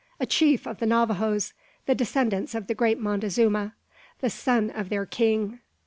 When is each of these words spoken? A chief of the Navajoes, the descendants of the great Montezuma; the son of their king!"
A 0.19 0.25
chief 0.25 0.65
of 0.65 0.79
the 0.79 0.87
Navajoes, 0.87 1.53
the 1.85 1.93
descendants 1.93 2.55
of 2.55 2.65
the 2.65 2.73
great 2.73 2.97
Montezuma; 2.99 3.75
the 4.19 4.31
son 4.31 4.71
of 4.71 4.89
their 4.89 5.05
king!" 5.05 5.59